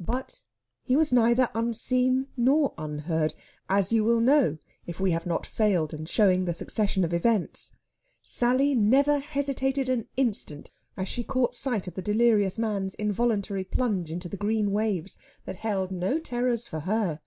[0.00, 0.42] But
[0.82, 3.34] he was neither unseen nor unheard,
[3.68, 7.70] as you will know if we have not failed in showing the succession of events.
[8.20, 14.10] Sally never hesitated an instant as she caught sight of the delirious man's involuntary plunge
[14.10, 17.20] into the green waves that had no terrors for her.